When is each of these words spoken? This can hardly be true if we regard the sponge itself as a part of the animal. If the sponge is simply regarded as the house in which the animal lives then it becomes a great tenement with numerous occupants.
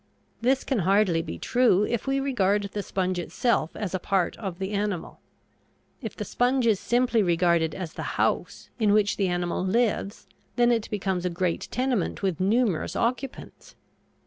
This 0.41 0.63
can 0.63 0.79
hardly 0.79 1.21
be 1.21 1.37
true 1.37 1.85
if 1.85 2.07
we 2.07 2.19
regard 2.19 2.71
the 2.73 2.81
sponge 2.81 3.19
itself 3.19 3.75
as 3.75 3.93
a 3.93 3.99
part 3.99 4.35
of 4.37 4.57
the 4.57 4.71
animal. 4.71 5.19
If 6.01 6.15
the 6.17 6.25
sponge 6.25 6.65
is 6.65 6.79
simply 6.79 7.21
regarded 7.21 7.75
as 7.75 7.93
the 7.93 8.17
house 8.17 8.71
in 8.79 8.93
which 8.93 9.17
the 9.17 9.27
animal 9.27 9.63
lives 9.63 10.25
then 10.55 10.71
it 10.71 10.89
becomes 10.89 11.23
a 11.23 11.29
great 11.29 11.67
tenement 11.69 12.23
with 12.23 12.39
numerous 12.39 12.95
occupants. 12.95 13.75